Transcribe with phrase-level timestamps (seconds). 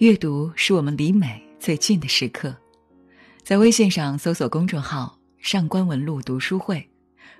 [0.00, 2.56] 阅读是我们离美最近的时刻，
[3.42, 6.88] 在微信上搜索公众号“上官文露读书会”，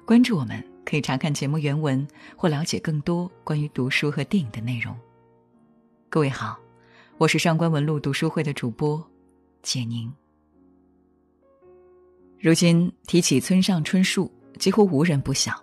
[0.04, 4.94] 关注我们，可以查看节目原文或了解更多关于读书和电影的内容。
[6.10, 6.58] 各位好，
[7.16, 9.02] 我是上官文露读书会的主播
[9.62, 10.12] 简宁。
[12.38, 15.58] 如今提起村上春树，几乎无人不晓。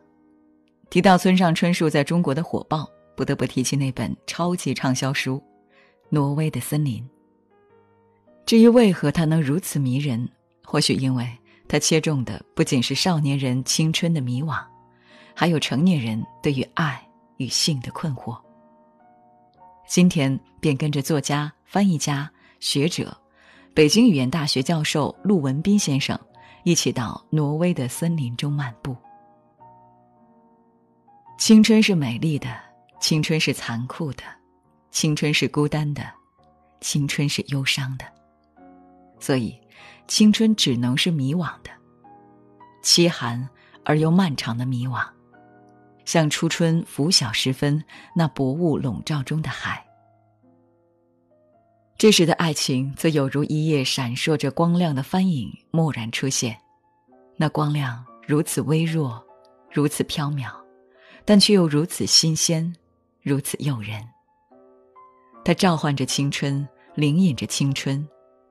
[0.89, 5.39] 提到村上春树在中国的火爆，不得不提起那本超级畅销书。
[6.09, 7.07] 挪威的森林。
[8.45, 10.27] 至于为何它能如此迷人，
[10.63, 11.27] 或许因为
[11.67, 14.63] 它切中的不仅是少年人青春的迷惘，
[15.35, 17.05] 还有成年人对于爱
[17.37, 18.37] 与性的困惑。
[19.87, 22.29] 今天便跟着作家、翻译家、
[22.59, 23.15] 学者、
[23.73, 26.17] 北京语言大学教授陆文斌先生
[26.63, 28.95] 一起到挪威的森林中漫步。
[31.37, 32.49] 青春是美丽的，
[32.99, 34.23] 青春是残酷的。
[34.99, 36.11] 青春是孤单的，
[36.81, 38.05] 青春是忧伤的，
[39.19, 39.55] 所以，
[40.07, 41.69] 青春只能是迷惘的，
[42.83, 43.47] 凄寒
[43.85, 45.07] 而又漫长的迷惘，
[46.03, 49.85] 像初春拂晓时分那薄雾笼罩中的海。
[51.95, 56.57] 这时的爱情，则有如一叶闪烁着光亮的帆影蓦然出现，
[57.35, 59.23] 那光亮如此微弱，
[59.71, 60.51] 如此飘渺，
[61.23, 62.75] 但却又如此新鲜，
[63.21, 64.03] 如此诱人。
[65.47, 68.05] 他召唤着青春，领引着青春，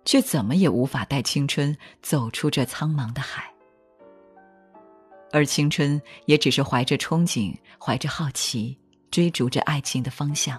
[0.06, 3.52] 却怎么也无法带青春走出这苍茫的海。
[5.30, 8.74] 而青春也只是怀着憧憬，怀着好奇，
[9.10, 10.58] 追逐着爱情的方向。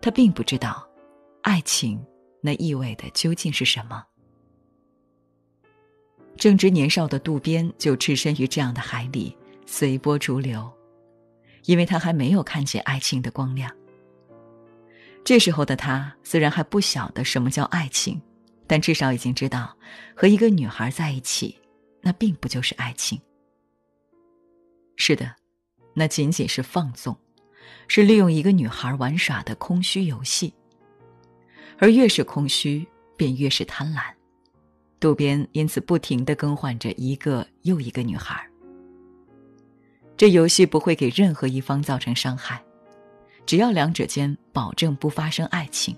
[0.00, 0.88] 他并不知道，
[1.42, 2.00] 爱情
[2.40, 4.04] 那意味的究竟是什么。
[6.36, 10.70] 正值年少的渡边就置身于这样的海里，随波逐流，
[11.64, 13.68] 因为他还没有看见爱情的光亮。
[15.24, 18.20] 这时候的他虽然还不晓得什么叫爱情，
[18.66, 19.76] 但至少已经知道，
[20.14, 21.58] 和一个女孩在一起，
[22.00, 23.20] 那并不就是爱情。
[24.96, 25.34] 是的，
[25.94, 27.16] 那仅仅是放纵，
[27.88, 30.52] 是利用一个女孩玩耍的空虚游戏。
[31.78, 32.86] 而越是空虚，
[33.16, 34.02] 便越是贪婪。
[34.98, 38.44] 渡边因此不停的更换着一个又一个女孩。
[40.16, 42.60] 这游戏不会给任何一方造成伤害。
[43.48, 45.96] 只要两者间保证不发生爱情，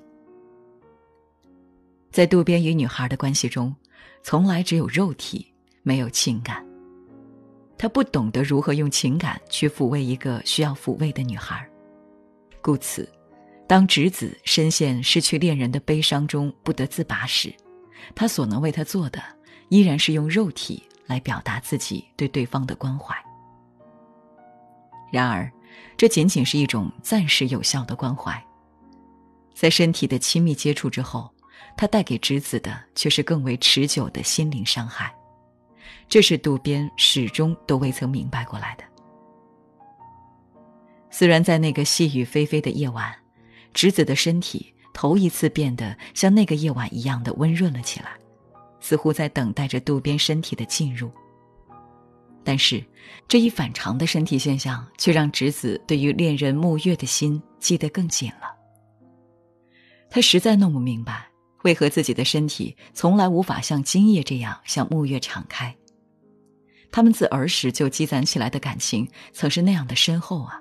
[2.13, 3.75] 在渡边与女孩的关系中，
[4.23, 5.53] 从来只有肉体，
[5.83, 6.65] 没有情感。
[7.77, 11.69] 他不懂得如何用情感去抚慰一个需要抚慰的女孩，
[12.63, 13.11] 故此，
[13.67, 17.53] 当直子深陷失去恋人的悲伤中不得自拔时，
[18.15, 19.21] 他所能为她做的，
[19.71, 23.13] 依然是用肉体来表达自己对对方的关怀。
[25.11, 25.51] 然而。
[25.97, 28.43] 这仅仅是一种暂时有效的关怀，
[29.55, 31.31] 在身体的亲密接触之后，
[31.77, 35.15] 他带给直子的却是更为持久的心灵伤害。
[36.09, 38.85] 这是渡边始终都未曾明白过来的。
[41.11, 43.15] 虽然在那个细雨霏霏的夜晚，
[43.75, 48.17] 直子的身体头一次变得像那个夜晚一样的温润了起来，
[48.81, 51.11] 似乎在等待着渡边身体的进入。
[52.43, 52.83] 但是，
[53.29, 58.51] 这一反常的身体现象却让直子对于恋人沐月的心系得更紧了。
[60.09, 61.29] 他实在弄不明白，
[61.63, 65.75] 为何自己的身体从来无法像今夜这样向沐月敞开。
[66.91, 70.61] 他们自儿时就积攒起来的感情，曾是那样的深厚啊。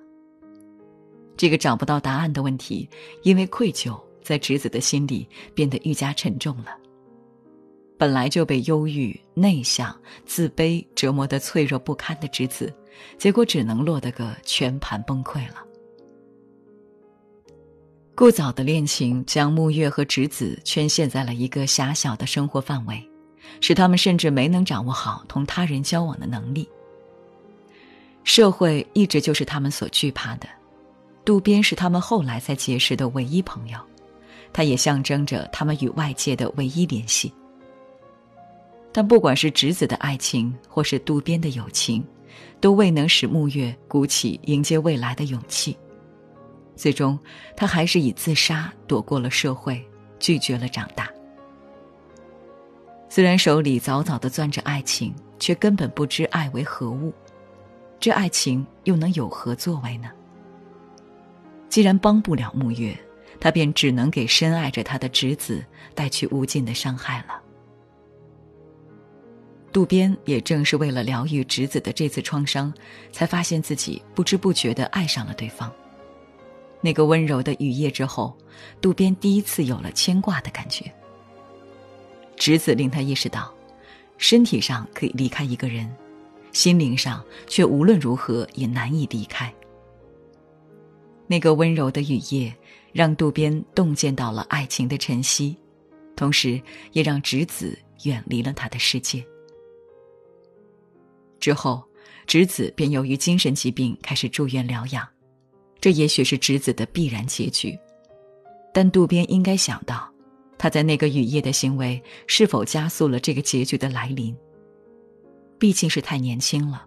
[1.36, 2.88] 这个找不到答案的问题，
[3.24, 6.78] 因为愧疚，在直子的心里变得愈加沉重了。
[8.00, 9.94] 本来就被忧郁、内向、
[10.26, 12.74] 自卑折磨得脆弱不堪的直子，
[13.18, 15.56] 结果只能落得个全盘崩溃了。
[18.16, 23.06] 过早的恋情将木月和直子圈限在了一个狭小的生活范围，
[23.60, 26.68] 使他们甚至没能掌握好同他人交往的能力。
[28.24, 30.48] 社会一直就是他们所惧怕的，
[31.26, 33.78] 渡边是他们后来才结识的唯一朋友，
[34.54, 37.34] 他也象征着他们与外界的唯一联系。
[38.92, 42.04] 但不管是直子的爱情，或是渡边的友情，
[42.60, 45.78] 都未能使木月鼓起迎接未来的勇气。
[46.76, 47.18] 最终，
[47.56, 49.86] 他还是以自杀躲过了社会，
[50.18, 51.10] 拒绝了长大。
[53.10, 57.14] 虽然手里早早的攥着爱情，却根本不知爱为何物。
[58.00, 60.10] 这爱情又能有何作为呢？
[61.70, 62.98] 既然帮不了木月，
[63.40, 65.64] 他便只能给深爱着他的侄子
[65.94, 67.42] 带去无尽的伤害了。
[69.72, 72.74] 渡边也正是为了疗愈侄子的这次创伤，
[73.12, 75.72] 才发现自己不知不觉地爱上了对方。
[76.82, 78.36] 那个温柔的雨夜之后，
[78.82, 80.92] 渡边第一次有了牵挂的感觉。
[82.36, 83.54] 侄子令他意识到，
[84.18, 85.88] 身体上可以离开一个人，
[86.52, 89.54] 心灵上却无论如何也难以离开。
[91.28, 92.52] 那个温柔的雨夜，
[92.92, 95.56] 让渡边洞见到了爱情的晨曦，
[96.16, 96.60] 同时
[96.94, 99.24] 也让侄子远离了他的世界。
[101.40, 101.84] 之后，
[102.28, 105.08] 直子便由于精神疾病开始住院疗养，
[105.82, 107.78] 这也许是直子的必然结局。
[108.74, 110.08] 但渡边应该想到，
[110.58, 114.36] 他在那个雨夜的行为是否加速了这个结局的来临。
[115.58, 116.86] 毕竟是太年轻了。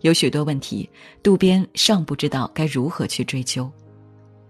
[0.00, 0.90] 有许多问题，
[1.22, 3.70] 渡边尚不知道该如何去追究，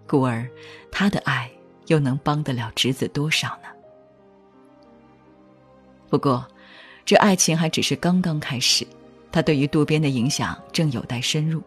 [0.09, 0.49] 故而
[0.91, 1.49] 他的爱
[1.87, 3.69] 又能帮得了侄子多少呢？
[6.09, 6.45] 不过，
[7.05, 8.85] 这爱情还只是刚刚开始，
[9.35, 11.61] 他对于渡边的影响正有待深入。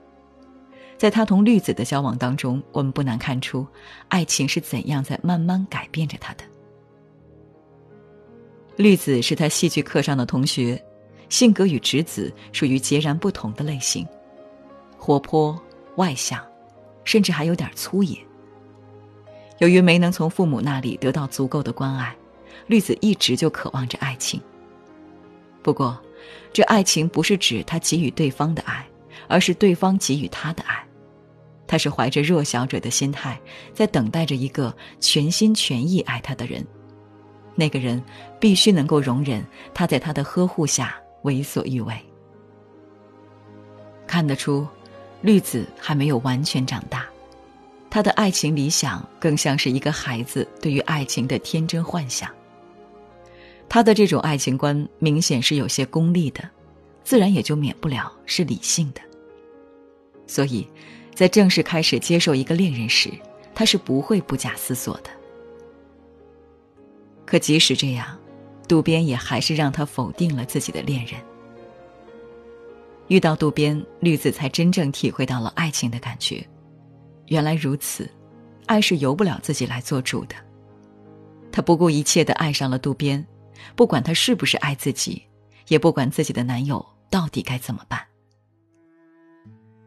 [0.97, 3.67] 在他同绿子的交往当中，我们不难看出，
[4.07, 6.45] 爱情是怎样在慢慢改变着他的。
[8.77, 10.81] 绿子是他戏剧课上的同学。
[11.27, 14.07] 性格与直子属于截然不同的类型，
[14.97, 15.61] 活泼
[15.97, 16.41] 外向，
[17.03, 18.17] 甚至还有点粗野。
[19.57, 22.15] 由于没能从父母那里得到足够的关爱，
[22.67, 24.39] 绿子一直就渴望着爱情。
[25.61, 26.01] 不过，
[26.53, 28.85] 这爱情不是指他给予对方的爱，
[29.27, 30.83] 而是对方给予他的爱。
[31.67, 33.39] 他是怀着弱小者的心态，
[33.73, 36.65] 在等待着一个全心全意爱他的人。
[37.55, 38.03] 那个人
[38.39, 39.43] 必须能够容忍
[39.73, 40.95] 他在他的呵护下。
[41.23, 41.93] 为所欲为，
[44.05, 44.65] 看得出，
[45.21, 47.05] 绿子还没有完全长大，
[47.89, 52.29] 他的爱情理想更像是一个孩子对于爱情的天真幻想。
[53.69, 56.49] 他的这种爱情观明显是有些功利的，
[57.03, 59.01] 自然也就免不了是理性的。
[60.25, 60.67] 所以，
[61.13, 63.11] 在正式开始接受一个恋人时，
[63.53, 65.09] 他是不会不假思索的。
[67.25, 68.17] 可即使这样。
[68.67, 71.13] 渡边也还是让他否定了自己的恋人。
[73.07, 76.45] 遇到渡边，绿子才真正体会到了爱情的感觉。
[77.27, 78.09] 原来如此，
[78.65, 80.35] 爱是由不了自己来做主的。
[81.49, 83.25] 他不顾一切的爱上了渡边，
[83.75, 85.21] 不管他是不是爱自己，
[85.67, 87.99] 也不管自己的男友到底该怎么办。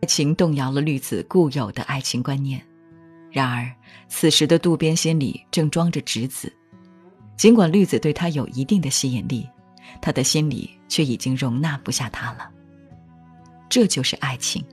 [0.02, 2.64] 爱情动摇了绿子固有的爱情观念。
[3.30, 3.70] 然而，
[4.08, 6.52] 此时的渡边心里正装着直子。
[7.36, 9.48] 尽管绿子对他有一定的吸引力，
[10.02, 12.50] 他的心里却已经容纳不下他了。
[13.68, 14.64] 这就是爱情，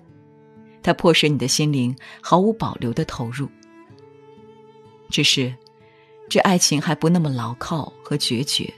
[0.81, 3.47] 它迫使你的心灵毫无保留的投入。
[5.09, 5.53] 只是，
[6.27, 8.73] 这爱情还不那么牢靠和决绝，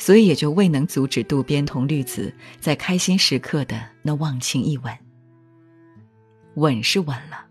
[0.00, 4.92] 所以也就未能阻止渡边同绿子在开心时刻的那忘情一吻。
[6.54, 7.44] 吻是吻了，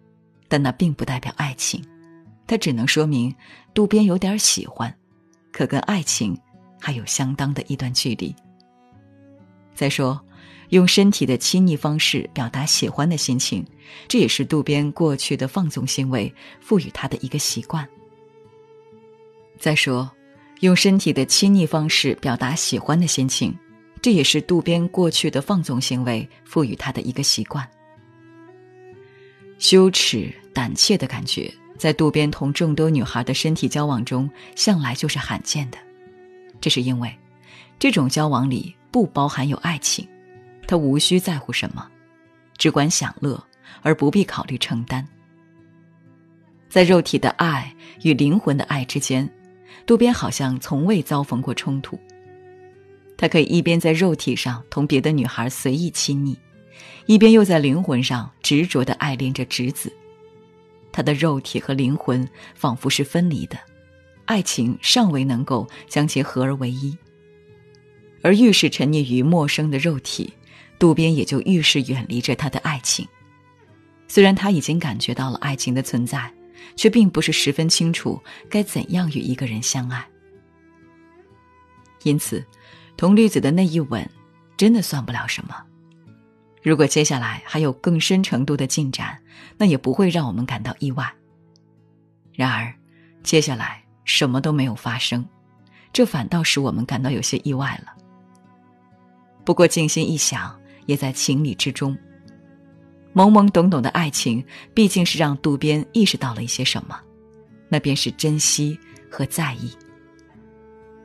[0.48, 1.86] 但那并不代表爱情，
[2.48, 3.34] 它只能说明
[3.72, 4.94] 渡边有点喜欢。
[5.52, 6.36] 可跟爱情
[6.82, 8.36] 还有相当的一段距离。
[9.76, 10.20] 再说，
[10.70, 13.64] 用身体的亲昵方式表达喜欢的心情，
[14.08, 17.88] 这也是渡边过去的放纵行为赋予他的一个习惯。
[19.60, 20.10] 再说，
[20.60, 23.58] 用身体的亲昵方式表达喜欢的心情，
[24.02, 27.68] 这也是渡边过去的放纵行为赋予他的一个习惯。
[29.58, 31.52] 羞耻、胆怯的感觉。
[31.78, 35.78] 在渡边同众多女孩的身体交往中，向来就是罕见的。
[36.60, 37.18] 这是因为，
[37.80, 40.06] 这种交往里不包含有爱情，
[40.68, 41.90] 他无需在乎什么，
[42.58, 43.42] 只管享乐，
[43.82, 45.08] 而不必考虑承担。
[46.68, 49.26] 在肉体的爱与灵魂的爱之间，
[49.90, 52.00] 渡边好像从未遭逢过冲突。
[53.18, 56.38] 他可以一边在肉体上同别的女孩随意亲昵，
[57.08, 59.92] 一边又在灵魂上执着地爱恋着直子。
[60.92, 63.58] 他的肉体和灵魂仿佛是分离的，
[64.26, 66.96] 爱情尚未能够将其合而为一。
[68.22, 70.32] 而愈是沉溺于陌生的肉体，
[70.78, 73.08] 渡边也就愈是远离着他的爱情。
[74.08, 76.32] 虽然他已经感觉到了爱情的存在，
[76.76, 80.06] 却并不是十分清楚该怎样与一个人相爱。
[82.04, 82.46] 因此，
[82.96, 84.10] 同绿子的那一吻，
[84.56, 85.56] 真的算不了什么。
[86.62, 89.18] 如果接下来还有更深程度的进展，
[89.58, 91.14] 那也不会让我们感到意外。
[92.34, 92.74] 然而，
[93.24, 95.26] 接下来什么都没有发生，
[95.92, 97.94] 这反倒使我们感到有些意外了。
[99.44, 101.98] 不过，静心一想，也在情理之中。
[103.20, 104.42] 懵懵懂懂的爱情，
[104.74, 106.98] 毕竟是让渡边意识到了一些什么，
[107.68, 108.80] 那便是珍惜
[109.12, 109.74] 和在意。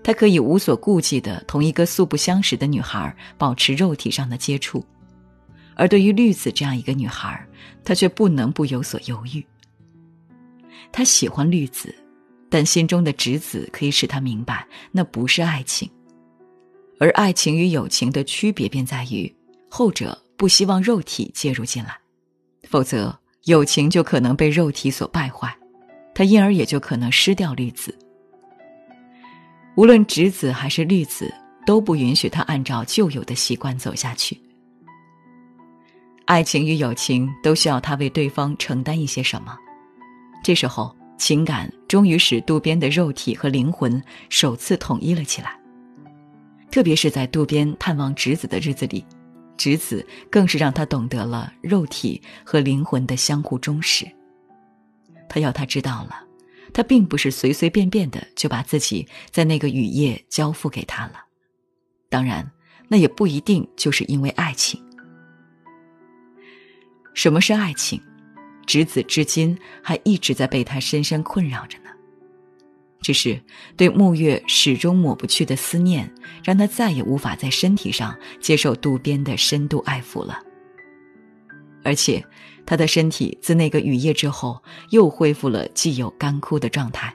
[0.00, 4.85] 他可以无所顾忌的同一个素不相识的女孩保持肉体上的接触。
[5.75, 7.44] 而对于绿子这样一个女孩，
[7.83, 9.44] 他却不能不有所犹豫。
[10.92, 11.92] 他喜欢绿子，
[12.49, 15.90] 但心中的直子可以使他明白，那不是爱情。
[17.00, 19.35] 而爱情与友情的区别便在于，
[19.68, 21.99] 后者不希望肉体介入进来，
[22.68, 25.54] 否则友情就可能被肉体所败坏，
[26.14, 27.97] 他因而也就可能失掉绿子。
[29.76, 31.33] 无论直子还是绿子，
[31.66, 34.40] 都不允许他按照旧有的习惯走下去。
[36.26, 39.59] 爱情与友情都需要他为对方承担一些什么。
[40.42, 45.59] 这时候，情感终于使渡边的肉体和灵魂首次统一了起来。
[46.71, 49.04] 特别是在渡边探望直子的日子里，
[49.64, 54.06] 直子更是让他懂得了肉体和灵魂的相互忠实。
[55.26, 56.23] 他要他知道了，
[56.75, 61.25] 他并不是随随便便的就把自己在那个雨夜交付给他了。
[62.11, 62.52] 当然，
[62.88, 64.78] 那也不一定就是因为爱情。
[67.14, 67.99] 什么是爱情？
[68.66, 71.78] 直子至今还一直在被他深深困扰着。
[73.05, 73.39] 只是
[73.77, 76.11] 对沐月始终抹不去的思念，
[76.43, 80.41] 让他再也无法在身体上接受渡边的深度爱抚了。
[81.85, 82.25] 而且，
[82.65, 84.59] 他的身体自那个雨夜之后
[84.89, 87.15] 又恢复了既有干枯的状态。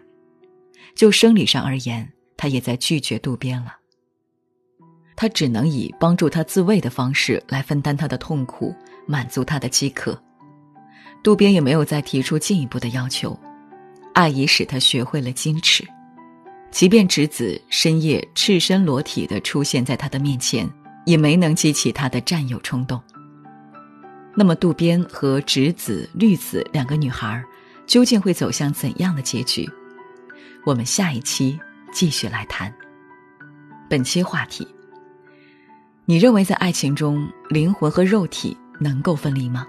[0.94, 3.78] 就生理上而言，他也在拒绝渡边了。
[5.16, 8.76] 他只能以帮助他自慰的方式来分担他的痛苦，
[9.08, 10.22] 满足他的饥渴。
[11.24, 13.38] 渡边也没有再提出进一步的要求，
[14.14, 15.88] 爱已使他学会了矜持，
[16.72, 20.70] 即便直子深夜赤身裸体的出现在他的面前，
[21.06, 23.02] 也没能激起他的占有冲动。
[24.36, 27.44] 那么渡边和直子、绿子两个女孩，
[27.86, 29.70] 究竟会走向怎样的结局？
[30.66, 31.60] 我们下一期
[31.92, 32.74] 继续来谈。
[33.90, 34.68] 本期话题：
[36.06, 39.66] 你认为在爱情中，灵魂和肉体能够分离吗？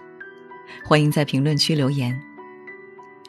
[0.85, 2.17] 欢迎在评论区留言。